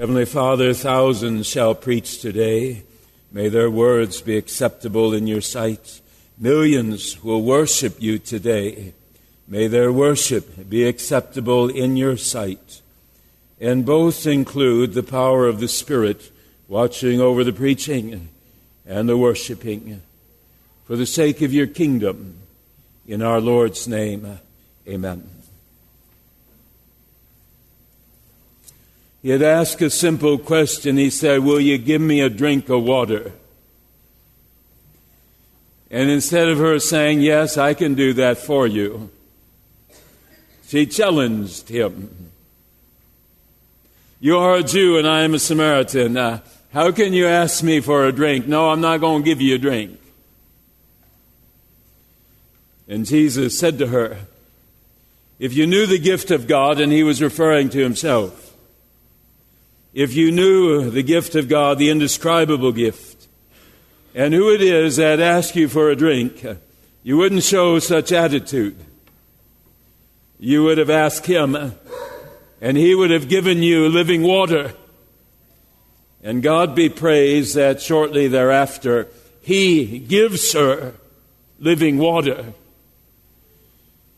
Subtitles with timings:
[0.00, 2.84] Heavenly Father, thousands shall preach today.
[3.30, 6.00] May their words be acceptable in your sight.
[6.38, 8.94] Millions will worship you today.
[9.46, 12.80] May their worship be acceptable in your sight.
[13.60, 16.30] And both include the power of the Spirit
[16.66, 18.30] watching over the preaching
[18.86, 20.00] and the worshiping.
[20.86, 22.38] For the sake of your kingdom,
[23.06, 24.38] in our Lord's name,
[24.88, 25.39] amen.
[29.22, 30.96] He had asked a simple question.
[30.96, 33.32] He said, Will you give me a drink of water?
[35.90, 39.10] And instead of her saying, Yes, I can do that for you,
[40.66, 42.30] she challenged him.
[44.20, 46.16] You are a Jew and I am a Samaritan.
[46.16, 46.40] Uh,
[46.72, 48.46] how can you ask me for a drink?
[48.46, 49.98] No, I'm not going to give you a drink.
[52.86, 54.18] And Jesus said to her,
[55.38, 58.49] If you knew the gift of God, and he was referring to himself,
[59.92, 63.28] if you knew the gift of God, the indescribable gift,
[64.14, 66.44] and who it is that asks you for a drink,
[67.02, 68.76] you wouldn't show such attitude.
[70.38, 71.74] You would have asked him,
[72.60, 74.74] and he would have given you living water.
[76.22, 79.08] And God be praised that shortly thereafter,
[79.40, 80.94] he gives her
[81.58, 82.52] living water.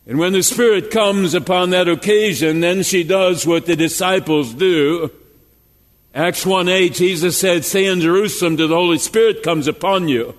[0.07, 5.13] And when the Spirit comes upon that occasion, then she does what the disciples do.
[6.15, 10.35] Acts 1 8, Jesus said, Say in Jerusalem till the Holy Spirit comes upon you.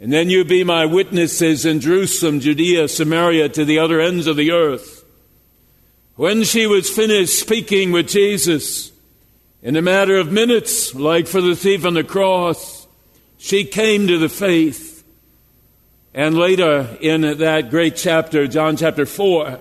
[0.00, 4.36] And then you be my witnesses in Jerusalem, Judea, Samaria, to the other ends of
[4.36, 5.04] the earth.
[6.16, 8.90] When she was finished speaking with Jesus,
[9.62, 12.86] in a matter of minutes, like for the thief on the cross,
[13.38, 15.04] she came to the faith.
[16.12, 19.60] And later in that great chapter, John chapter 4,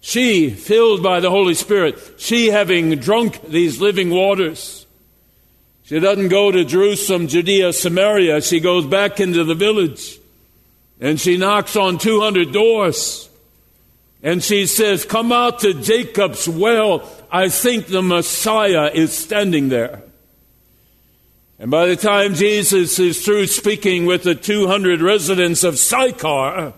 [0.00, 4.86] she, filled by the Holy Spirit, she having drunk these living waters,
[5.88, 8.42] she doesn't go to Jerusalem, Judea, Samaria.
[8.42, 10.18] She goes back into the village
[11.00, 13.30] and she knocks on 200 doors.
[14.22, 17.08] And she says, Come out to Jacob's well.
[17.32, 20.02] I think the Messiah is standing there.
[21.58, 26.74] And by the time Jesus is through speaking with the 200 residents of Sychar,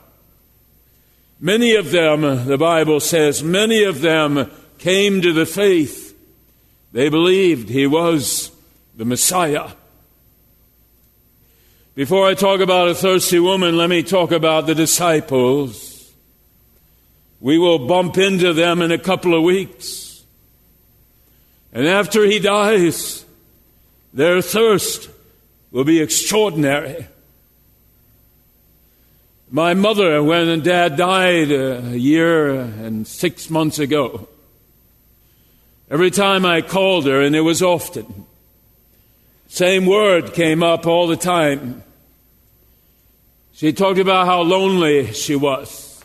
[1.40, 6.14] Many of them, the Bible says, many of them came to the faith.
[6.92, 8.50] They believed he was
[8.94, 9.70] the Messiah.
[11.94, 16.12] Before I talk about a thirsty woman, let me talk about the disciples.
[17.40, 20.22] We will bump into them in a couple of weeks.
[21.72, 23.24] And after he dies,
[24.12, 25.08] their thirst
[25.70, 27.06] will be extraordinary.
[29.52, 34.28] My mother, when dad died uh, a year and six months ago,
[35.90, 38.26] every time I called her, and it was often,
[39.48, 41.82] same word came up all the time.
[43.52, 46.04] She talked about how lonely she was,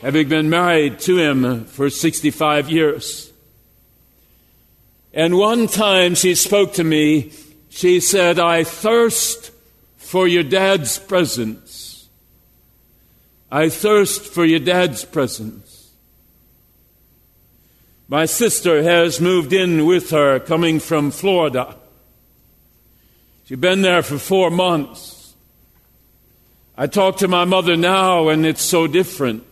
[0.00, 3.30] having been married to him for 65 years.
[5.12, 7.30] And one time she spoke to me,
[7.68, 9.50] she said, I thirst
[9.98, 11.67] for your dad's presence.
[13.50, 15.90] I thirst for your dad's presence.
[18.08, 21.76] My sister has moved in with her coming from Florida.
[23.44, 25.34] She's been there for four months.
[26.76, 29.44] I talk to my mother now, and it's so different.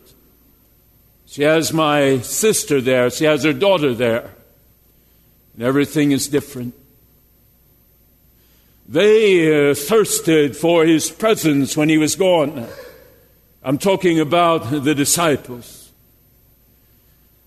[1.25, 4.33] She has my sister there, she has her daughter there,
[5.53, 6.73] and everything is different.
[8.87, 12.67] They uh, thirsted for his presence when he was gone.
[13.67, 15.91] I'm talking about the disciples.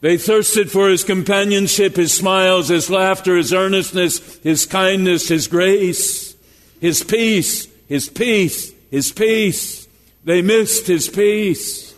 [0.02, 6.36] They thirsted for his companionship, his smiles, his laughter, his earnestness, his kindness, his grace,
[6.78, 9.88] his peace, his peace, his peace.
[10.22, 11.94] They missed his peace.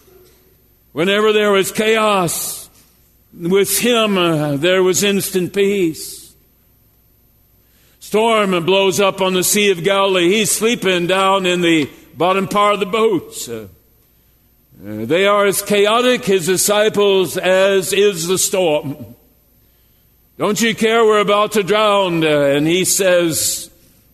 [0.92, 2.70] Whenever there was chaos,
[3.34, 6.32] with him uh, there was instant peace.
[7.98, 10.28] Storm blows up on the Sea of Galilee.
[10.28, 13.48] He's sleeping down in the bottom part of the boat.
[13.48, 13.66] Uh,
[14.80, 19.14] Uh, they are as chaotic, his disciples, as is the storm.
[20.38, 22.24] Don't you care we're about to drown?
[22.24, 23.70] Uh, and he says,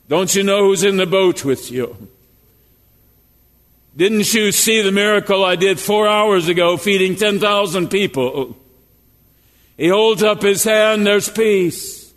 [0.08, 2.08] Don't you know who's in the boat with you?
[3.96, 8.56] Didn't you see the miracle I did four hours ago feeding 10,000 people?
[9.76, 12.12] He holds up his hand, there's peace.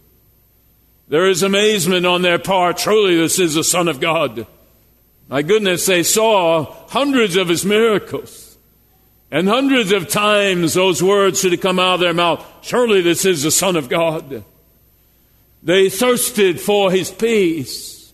[1.08, 2.78] There is amazement on their part.
[2.78, 4.48] Truly, this is the Son of God.
[5.32, 8.58] My goodness, they saw hundreds of his miracles.
[9.32, 12.46] And hundreds of times those words should have come out of their mouth.
[12.62, 14.44] Surely this is the Son of God.
[15.64, 18.14] They thirsted for his peace.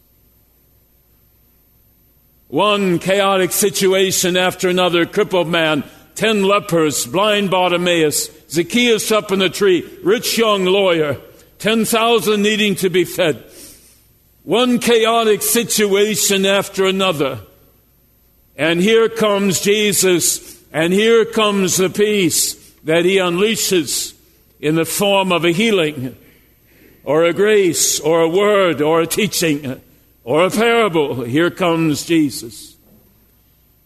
[2.50, 9.50] One chaotic situation after another, crippled man, ten lepers, blind Bartimaeus, Zacchaeus up in the
[9.50, 11.20] tree, rich young lawyer,
[11.58, 13.44] 10,000 needing to be fed.
[14.48, 17.42] One chaotic situation after another.
[18.56, 22.54] And here comes Jesus, and here comes the peace
[22.86, 24.16] that he unleashes
[24.62, 26.16] in the form of a healing,
[27.04, 29.82] or a grace, or a word, or a teaching,
[30.24, 31.26] or a parable.
[31.26, 32.78] Here comes Jesus.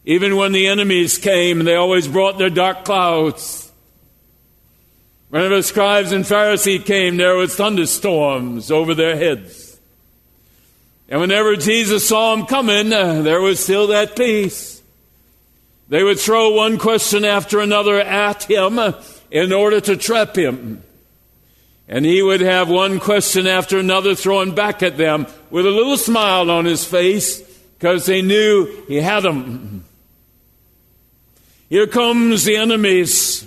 [0.06, 3.72] Even when the enemies came, they always brought their dark clouds.
[5.30, 9.61] Whenever scribes and Pharisees came, there was thunderstorms over their heads.
[11.12, 14.82] And whenever Jesus saw them coming, uh, there was still that peace.
[15.90, 18.94] They would throw one question after another at him uh,
[19.30, 20.82] in order to trap him.
[21.90, 25.98] And he would have one question after another thrown back at them with a little
[25.98, 27.42] smile on his face
[27.78, 29.84] because they knew he had them.
[31.68, 33.46] Here comes the enemies.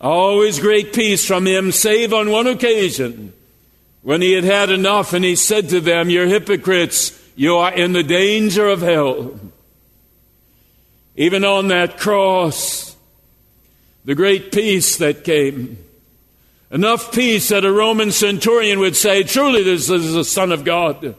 [0.00, 3.32] Always great peace from him, save on one occasion
[4.04, 7.94] when he had had enough, and he said to them, You're hypocrites, you are in
[7.94, 9.40] the danger of hell.
[11.16, 12.96] Even on that cross,
[14.04, 15.78] the great peace that came.
[16.70, 21.14] Enough peace that a Roman centurion would say, Truly, this is the Son of God.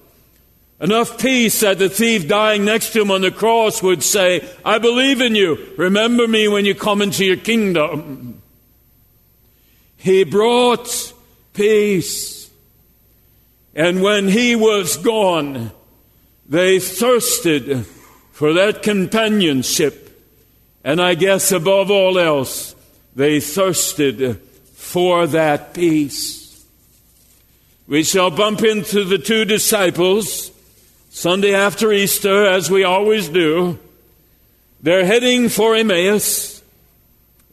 [0.80, 4.78] Enough peace that the thief dying next to him on the cross would say, I
[4.78, 5.74] believe in you.
[5.76, 8.44] Remember me when you come into your kingdom.
[9.98, 11.14] He brought
[11.54, 12.35] peace.
[13.76, 15.72] And when he was gone,
[16.48, 17.86] they thirsted
[18.32, 20.02] for that companionship.
[20.84, 22.76] And I guess above all else,
[23.16, 24.40] they thirsted
[24.76, 26.66] for that peace.
[27.88, 30.52] We shall bump into the two disciples
[31.10, 33.80] Sunday after Easter, as we always do.
[34.82, 36.62] They're heading for Emmaus.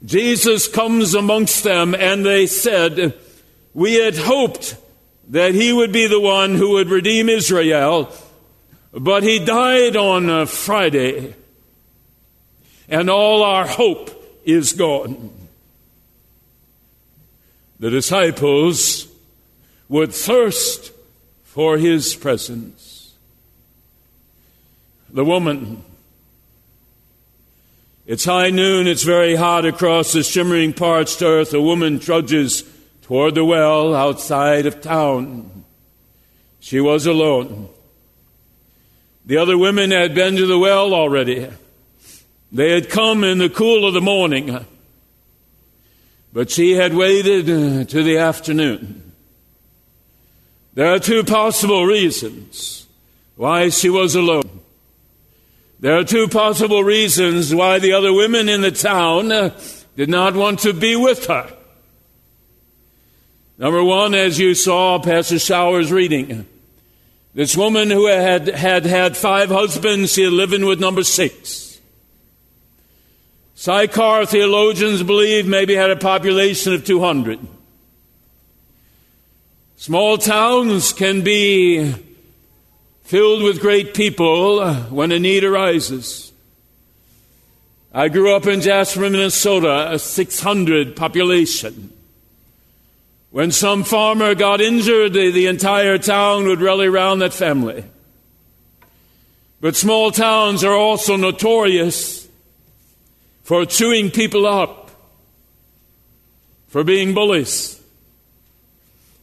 [0.05, 3.13] Jesus comes amongst them, and they said,
[3.73, 4.75] We had hoped
[5.29, 8.11] that he would be the one who would redeem Israel,
[8.91, 11.35] but he died on a Friday,
[12.87, 14.11] and all our hope
[14.43, 15.31] is gone.
[17.79, 19.07] The disciples
[19.89, 20.91] would thirst
[21.43, 23.13] for his presence.
[25.09, 25.83] The woman,
[28.05, 31.53] it's high noon, it's very hot across the shimmering parched earth.
[31.53, 32.63] A woman trudges
[33.13, 35.63] toward the well outside of town.
[36.59, 37.69] She was alone.
[39.23, 41.47] The other women had been to the well already.
[42.51, 44.65] They had come in the cool of the morning,
[46.33, 49.11] but she had waited uh, to the afternoon.
[50.73, 52.87] There are two possible reasons
[53.35, 54.61] why she was alone.
[55.81, 59.55] There are two possible reasons why the other women in the town uh,
[59.95, 61.55] did not want to be with her.
[63.57, 66.47] Number one, as you saw Pastor Showers reading,
[67.35, 71.79] this woman who had had, had five husbands, she had living with number six.
[73.55, 77.39] Sychar theologians believe maybe had a population of 200.
[79.75, 81.93] Small towns can be
[83.03, 86.31] filled with great people when a need arises.
[87.93, 91.93] I grew up in Jasper, Minnesota, a 600 population.
[93.33, 97.83] When some farmer got injured, the, the entire town would rally around that family.
[99.59, 102.27] But small towns are also notorious
[103.41, 104.91] for chewing people up,
[106.67, 107.81] for being bullies.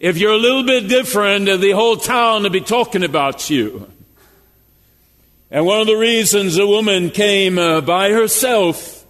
[0.00, 3.88] If you're a little bit different, the whole town will be talking about you.
[5.52, 9.06] And one of the reasons a woman came uh, by herself,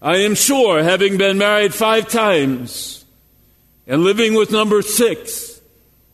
[0.00, 2.97] I am sure, having been married five times,
[3.88, 5.60] and living with number six.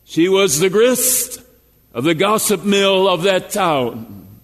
[0.05, 1.43] She was the grist
[1.93, 4.39] of the gossip mill of that town.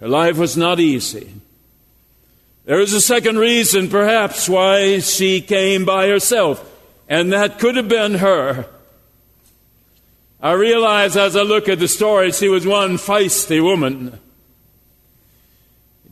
[0.00, 1.34] Her life was not easy.
[2.64, 6.64] There is a second reason, perhaps, why she came by herself,
[7.06, 8.66] and that could have been her
[10.40, 14.18] I realize as I look at the story, she was one feisty woman,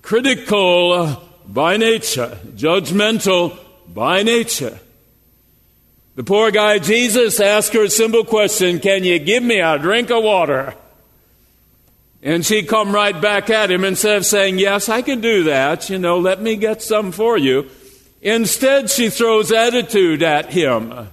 [0.01, 4.79] critical by nature, judgmental by nature.
[6.17, 10.11] The poor guy Jesus asked her a simple question Can you give me a drink
[10.11, 10.75] of water?
[12.23, 15.91] And she come right back at him instead of saying, Yes, I can do that,
[15.91, 17.69] you know, let me get some for you.
[18.23, 21.11] Instead, she throws attitude at him.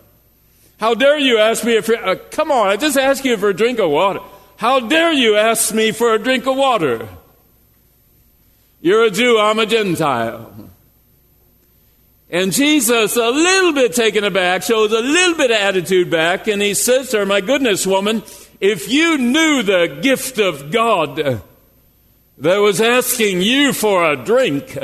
[0.79, 3.53] How dare you ask me if, uh, come on, I just asked you for a
[3.53, 4.22] drink of water.
[4.55, 7.10] How dare you ask me for a drink of water?
[8.79, 10.70] You're a Jew, I'm a Gentile.
[12.34, 16.62] And Jesus, a little bit taken aback, shows a little bit of attitude back, and
[16.62, 18.24] he says to her, My goodness, woman,
[18.62, 21.42] if you knew the gift of God
[22.38, 24.78] that was asking you for a drink,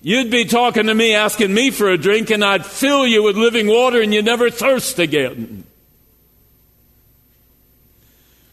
[0.00, 3.36] you'd be talking to me, asking me for a drink, and I'd fill you with
[3.36, 5.64] living water and you'd never thirst again.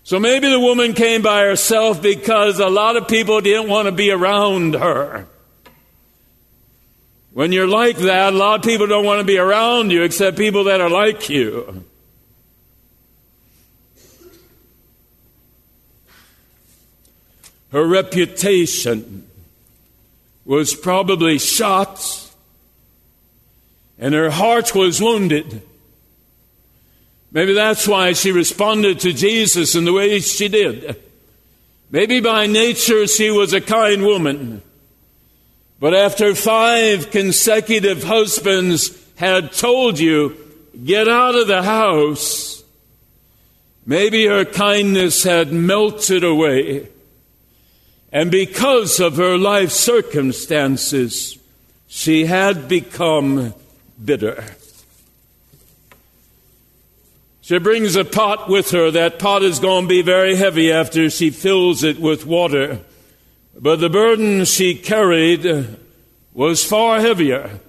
[0.04, 3.92] So maybe the woman came by herself because a lot of people didn't want to
[3.94, 5.28] be around her.
[7.38, 10.38] When you're like that, a lot of people don't want to be around you except
[10.38, 11.86] people that are like you.
[17.72, 19.30] Her reputation
[20.46, 22.28] was probably shot,
[24.00, 25.62] and her heart was wounded.
[27.32, 31.00] Maybe that's why she responded to Jesus in the way she did.
[31.92, 34.64] Maybe by nature she was a kind woman.
[35.80, 40.36] But after five consecutive husbands had told you,
[40.84, 42.64] get out of the house,
[43.86, 46.90] maybe her kindness had melted away.
[48.12, 51.38] And because of her life circumstances,
[51.88, 53.54] she had become
[54.04, 54.44] bitter.
[57.42, 58.92] She brings a pot with her.
[58.92, 62.80] That pot is going to be very heavy after she fills it with water.
[63.60, 65.78] But the burden she carried
[66.34, 67.60] was far heavier.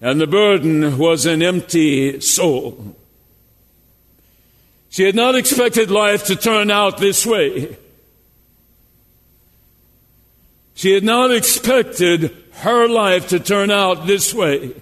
[0.00, 2.96] And the burden was an empty soul.
[4.88, 7.76] She had not expected life to turn out this way.
[10.74, 14.74] She had not expected her life to turn out this way.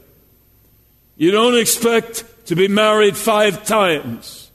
[1.16, 4.50] You don't expect to be married five times.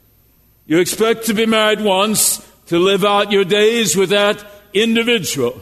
[0.66, 4.42] You expect to be married once to live out your days with that
[4.74, 5.60] individual.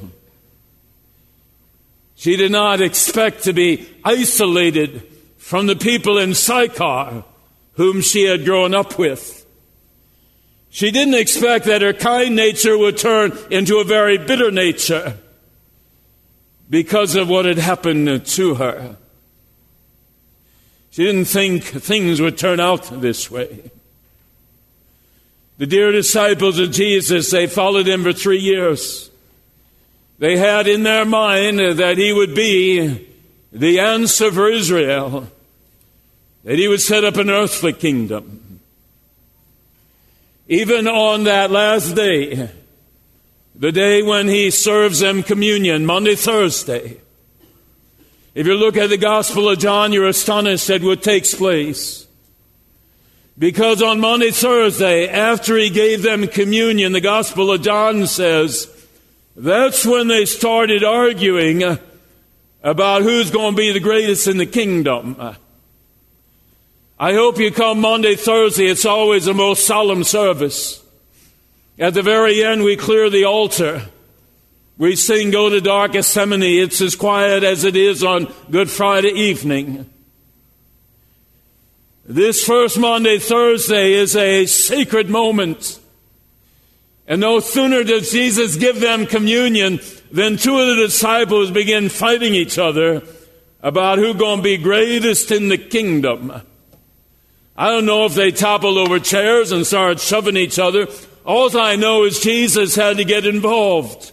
[2.15, 5.03] She did not expect to be isolated
[5.39, 7.25] from the people in Sychar
[7.75, 9.47] whom she had grown up with.
[10.69, 15.17] She didn't expect that her kind nature would turn into a very bitter nature
[16.69, 18.97] because of what had happened to her.
[20.91, 23.71] She didn't think things would turn out this way.
[25.61, 29.11] The dear disciples of Jesus, they followed him for three years.
[30.19, 33.07] They had in their mind that he would be
[33.53, 35.29] the answer for Israel,
[36.45, 38.61] that he would set up an earthly kingdom.
[40.49, 42.49] Even on that last day,
[43.55, 46.97] the day when he serves them communion, Maundy, Thursday.
[48.35, 52.07] If you look at the Gospel of John, you're astonished at what takes place.
[53.41, 58.69] Because on Maundy, Thursday, after he gave them communion, the Gospel of John says,
[59.35, 61.79] that's when they started arguing
[62.63, 65.17] about who's going to be the greatest in the kingdom.
[66.99, 68.67] I hope you come Maundy, Thursday.
[68.67, 70.85] It's always the most solemn service.
[71.79, 73.87] At the very end, we clear the altar.
[74.77, 76.43] We sing Go to Dark Gethsemane.
[76.43, 79.89] It's as quiet as it is on Good Friday evening.
[82.11, 85.79] This first Maundy, Thursday is a sacred moment.
[87.07, 89.79] And no sooner does Jesus give them communion
[90.11, 93.03] than two of the disciples begin fighting each other
[93.63, 96.33] about who's going to be greatest in the kingdom.
[97.57, 100.89] I don't know if they toppled over chairs and started shoving each other
[101.25, 104.11] all I know is Jesus had to get involved.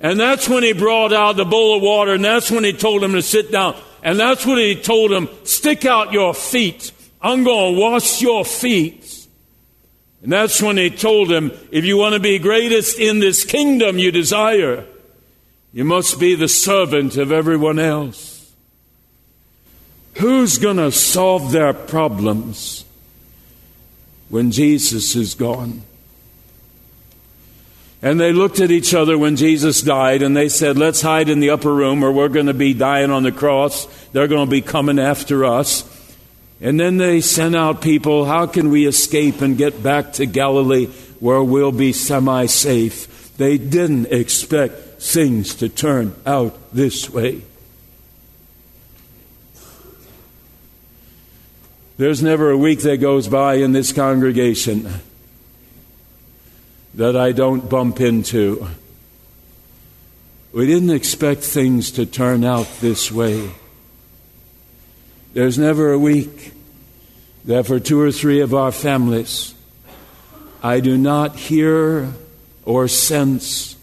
[0.00, 3.04] And that's when he brought out the bowl of water, and that's when he told
[3.04, 3.76] him to sit down.
[4.04, 6.92] And that's what he told him, stick out your feet.
[7.20, 9.26] I'm going to wash your feet.
[10.22, 13.98] And that's when he told him, if you want to be greatest in this kingdom
[13.98, 14.86] you desire,
[15.72, 18.52] you must be the servant of everyone else.
[20.18, 22.84] Who's going to solve their problems?
[24.34, 25.82] when Jesus is gone.
[28.04, 31.40] And they looked at each other when Jesus died and they said, Let's hide in
[31.40, 33.86] the upper room or we're going to be dying on the cross.
[34.12, 35.90] They're going to be coming after us.
[36.60, 40.88] And then they sent out people, how can we escape and get back to Galilee
[41.18, 43.34] where we'll be semi safe?
[43.38, 47.40] They didn't expect things to turn out this way.
[51.96, 54.90] There's never a week that goes by in this congregation
[56.94, 58.66] that I don't bump into.
[60.52, 63.50] We didn't expect things to turn out this way.
[65.32, 66.52] There's never a week
[67.44, 69.54] that for two or three of our families,
[70.62, 72.12] I do not hear
[72.64, 73.76] or sense.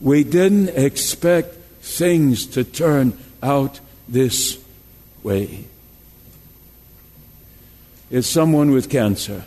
[0.00, 4.62] We didn't expect things to turn out this
[5.22, 5.64] way.
[8.10, 9.44] It's someone with cancer.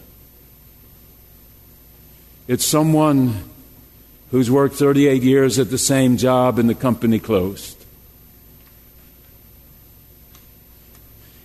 [2.49, 3.43] It's someone
[4.31, 7.77] who's worked 38 years at the same job and the company closed.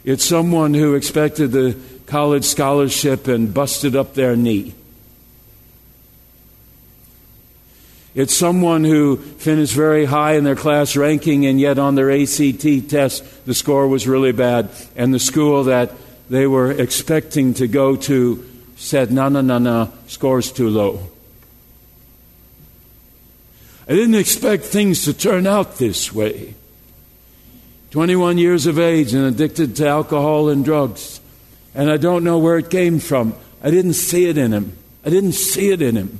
[0.03, 4.75] It's someone who expected the college scholarship and busted up their knee.
[8.15, 12.89] It's someone who finished very high in their class ranking and yet on their ACT
[12.89, 15.93] test the score was really bad and the school that
[16.31, 21.01] they were expecting to go to said, no, no, no, no, score's too low.
[23.89, 26.55] I didn't expect things to turn out this way.
[27.91, 31.21] 21 years of age and addicted to alcohol and drugs.
[31.75, 33.35] And I don't know where it came from.
[33.63, 34.77] I didn't see it in him.
[35.05, 36.19] I didn't see it in him.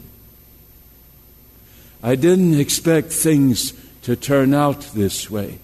[2.03, 5.59] I didn't expect things to turn out this way.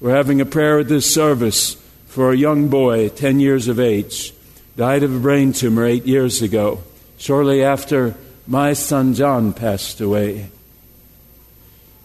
[0.00, 1.74] We're having a prayer at this service
[2.06, 4.34] for a young boy, 10 years of age
[4.78, 6.78] died of a brain tumor eight years ago,
[7.18, 8.14] shortly after
[8.46, 10.50] my son John passed away.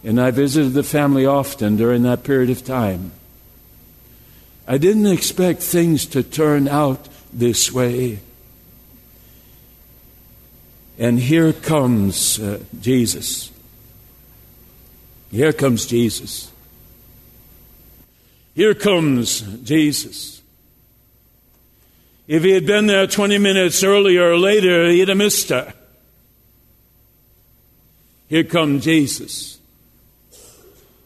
[0.02, 3.12] And I visited the family often during that period of time.
[4.66, 8.18] I didn't expect things to turn out this way.
[10.98, 13.52] And here comes uh, Jesus.
[15.30, 16.50] Here comes Jesus.
[18.56, 20.42] Here comes Jesus.
[22.26, 25.74] If he had been there 20 minutes earlier or later, he'd have missed her.
[28.28, 29.58] Here comes Jesus.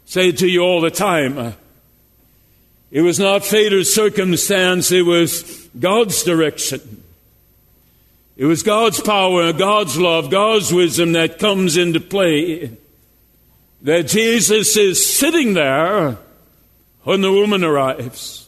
[0.05, 1.37] Say to you all the time.
[1.37, 1.53] Uh,
[2.91, 7.03] it was not fate or circumstance, it was God's direction.
[8.37, 12.77] It was God's power, God's love, God's wisdom that comes into play.
[13.83, 16.19] That Jesus is sitting there
[17.03, 18.48] when the woman arrives.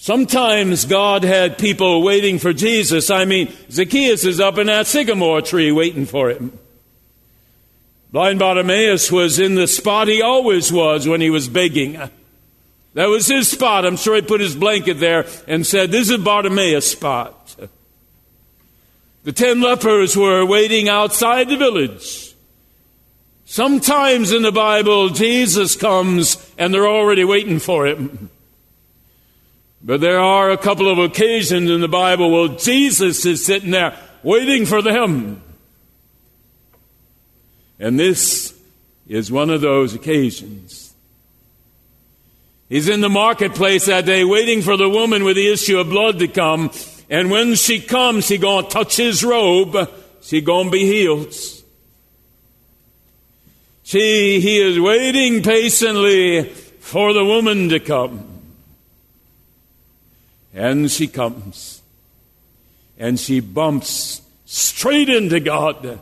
[0.00, 3.10] Sometimes God had people waiting for Jesus.
[3.10, 6.56] I mean, Zacchaeus is up in that sycamore tree waiting for him.
[8.12, 12.00] Blind Bartimaeus was in the spot he always was when he was begging.
[12.94, 13.84] That was his spot.
[13.84, 17.56] I'm sure he put his blanket there and said, This is Bartimaeus' spot.
[19.24, 22.34] The ten lepers were waiting outside the village.
[23.46, 28.30] Sometimes in the Bible, Jesus comes and they're already waiting for him.
[29.82, 33.96] But there are a couple of occasions in the Bible where Jesus is sitting there
[34.22, 35.42] waiting for them.
[37.78, 38.58] And this
[39.06, 40.94] is one of those occasions.
[42.68, 46.18] He's in the marketplace that day waiting for the woman with the issue of blood
[46.18, 46.70] to come.
[47.08, 49.90] And when she comes, he gonna touch his robe.
[50.20, 51.32] She gonna be healed.
[53.84, 58.37] She, he is waiting patiently for the woman to come.
[60.58, 61.82] And she comes.
[62.98, 66.00] And she bumps straight into God.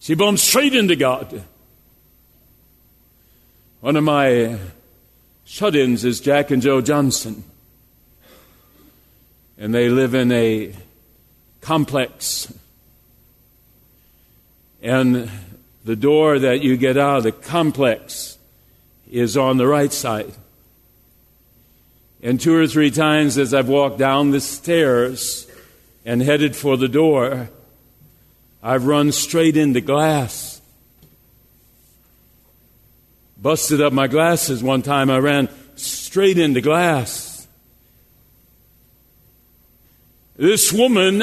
[0.00, 1.44] She bumps straight into God.
[3.78, 4.58] One of my
[5.44, 7.44] shut ins is Jack and Joe Johnson.
[9.56, 10.74] And they live in a
[11.60, 12.52] complex.
[14.82, 15.30] And
[15.84, 18.36] the door that you get out of the complex
[19.08, 20.34] is on the right side.
[22.26, 25.48] And two or three times as I've walked down the stairs
[26.04, 27.50] and headed for the door,
[28.60, 30.60] I've run straight into glass.
[33.40, 37.46] Busted up my glasses one time, I ran straight into glass.
[40.34, 41.22] This woman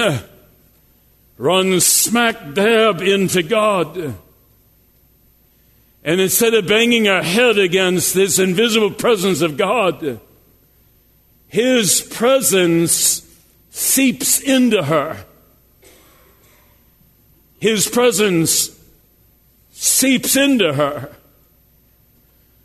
[1.37, 4.15] runs smack dab into God.
[6.05, 10.21] And instead of banging her head against this invisible presence of God,
[11.53, 13.21] his presence
[13.69, 15.23] seeps into her.
[17.59, 18.75] His presence
[19.71, 21.11] seeps into her.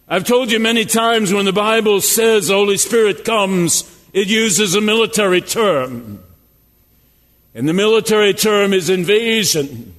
[0.09, 4.81] I've told you many times when the Bible says Holy Spirit comes, it uses a
[4.81, 6.25] military term.
[7.55, 9.95] And the military term is invasion.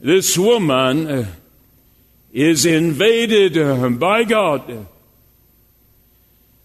[0.00, 1.28] This woman
[2.32, 4.86] is invaded by God.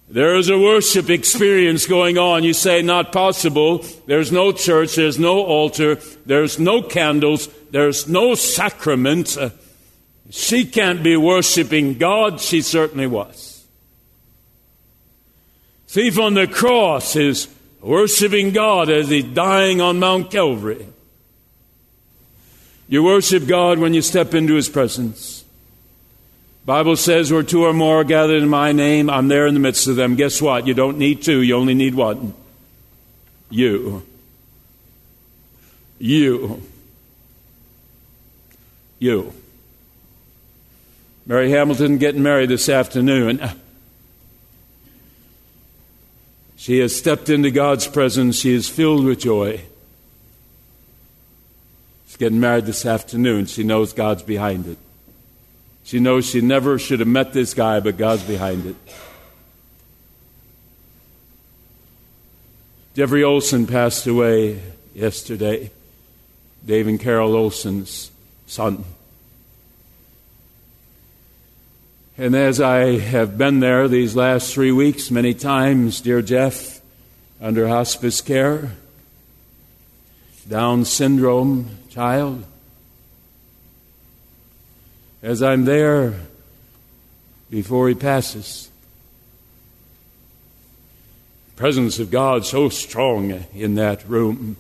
[0.10, 2.44] There is a worship experience going on.
[2.44, 3.80] You say, not possible.
[4.06, 4.96] There's no church.
[4.96, 5.96] There's no altar.
[6.26, 7.50] There's no candles.
[7.72, 9.38] There's no sacrament.
[9.38, 9.50] Uh,
[10.30, 12.40] she can't be worshiping God.
[12.40, 13.66] She certainly was.
[15.88, 17.48] Thief on the cross is
[17.82, 20.88] worshiping God as he's dying on Mount Calvary.
[22.88, 25.44] You worship God when you step into his presence.
[26.68, 29.60] Bible says where two or more are gathered in my name, I'm there in the
[29.62, 30.18] midst of them.
[30.18, 30.68] Guess what?
[30.68, 32.34] You don't need two, you only need one.
[33.50, 34.06] You.
[35.98, 36.62] You.
[39.00, 39.34] You.
[41.26, 43.42] Mary Hamilton getting married this afternoon.
[46.58, 48.38] She has stepped into God's presence.
[48.38, 49.62] She is filled with joy.
[52.08, 53.46] She's getting married this afternoon.
[53.46, 54.78] She knows God's behind it.
[55.88, 58.76] She knows she never should have met this guy, but God's behind it.
[62.94, 64.62] Jeffrey Olson passed away
[64.94, 65.72] yesterday.
[66.66, 68.12] Dave and Carol Olson's
[68.48, 68.84] son.
[72.18, 76.82] And as I have been there these last three weeks many times, dear Jeff,
[77.40, 78.74] under hospice care,
[80.50, 82.44] Down syndrome child,
[85.28, 86.14] as I'm there
[87.50, 88.70] before he passes,
[91.50, 94.56] the presence of God so strong in that room,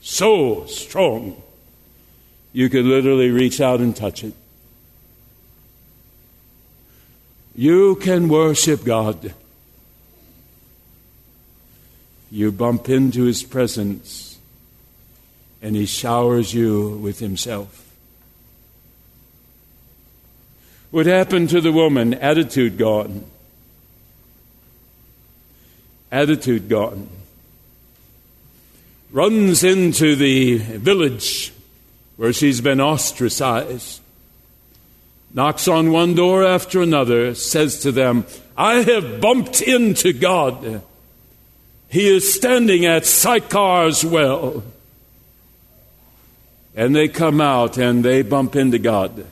[0.00, 1.42] so strong,
[2.52, 4.34] you could literally reach out and touch it.
[7.56, 9.34] You can worship God.
[12.30, 14.38] You bump into His presence,
[15.60, 17.81] and He showers you with Himself.
[20.92, 22.14] What happened to the woman?
[22.14, 23.24] Attitude gone.
[26.12, 27.08] Attitude gone.
[29.10, 31.52] Runs into the village
[32.16, 34.02] where she's been ostracized
[35.34, 38.26] knocks on one door after another, says to them,
[38.56, 40.82] I have bumped into God.
[41.88, 44.62] He is standing at Sychar's well.
[46.74, 49.26] And they come out and they bump into God.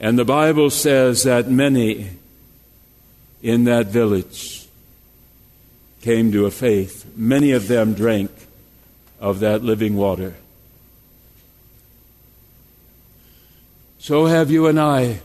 [0.00, 2.10] And the Bible says that many
[3.42, 4.66] in that village
[6.02, 7.04] came to a faith.
[7.16, 8.30] Many of them drank
[9.20, 10.36] of that living water.
[13.98, 15.20] So have you and I.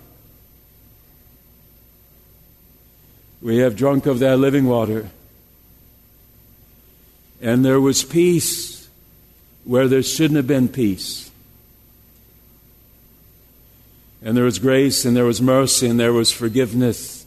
[3.41, 5.09] We have drunk of that living water.
[7.41, 8.87] And there was peace
[9.65, 11.29] where there shouldn't have been peace.
[14.23, 17.25] And there was grace and there was mercy and there was forgiveness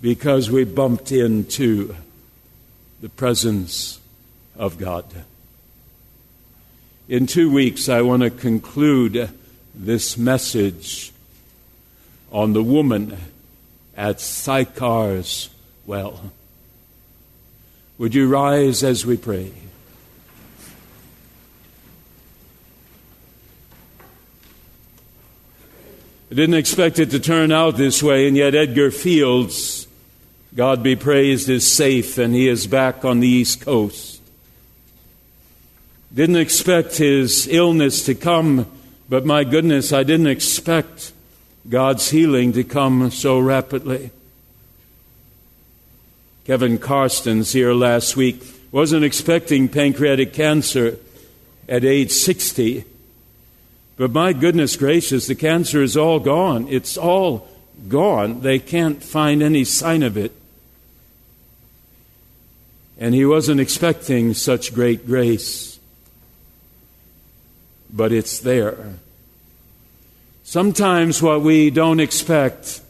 [0.00, 1.96] because we bumped into
[3.00, 4.00] the presence
[4.56, 5.04] of God.
[7.08, 9.30] In two weeks, I want to conclude
[9.74, 11.12] this message
[12.30, 13.16] on the woman
[13.96, 15.48] at Sychar's
[15.86, 16.32] well.
[17.98, 19.52] Would you rise as we pray?
[26.30, 29.88] I didn't expect it to turn out this way, and yet Edgar Fields,
[30.54, 34.20] God be praised, is safe and he is back on the East Coast.
[36.12, 38.66] Didn't expect his illness to come,
[39.08, 41.12] but my goodness, I didn't expect
[41.66, 44.10] God's healing to come so rapidly.
[46.44, 50.98] Kevin Karstens here last week wasn't expecting pancreatic cancer
[51.70, 52.84] at age 60.
[53.98, 56.66] But my goodness gracious, the cancer is all gone.
[56.68, 57.46] It's all
[57.88, 58.40] gone.
[58.40, 60.32] They can't find any sign of it.
[62.96, 65.78] And he wasn't expecting such great grace
[67.90, 68.94] but it's there.
[70.42, 72.80] Sometimes what we don't expect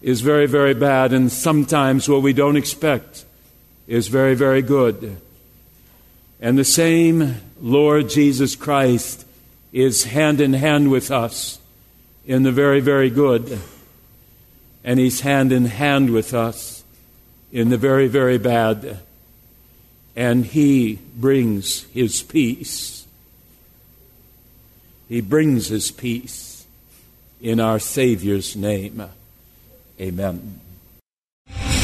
[0.00, 3.24] is very, very bad, and sometimes what we don't expect
[3.86, 5.16] is very, very good.
[6.40, 9.24] And the same Lord Jesus Christ
[9.72, 11.58] is hand in hand with us
[12.26, 13.58] in the very, very good.
[14.84, 16.84] And He's hand in hand with us
[17.50, 19.00] in the very, very bad.
[20.14, 23.02] And He brings His peace
[25.12, 26.64] he brings his peace.
[27.38, 29.02] in our Savior's name.
[30.00, 30.61] Amen.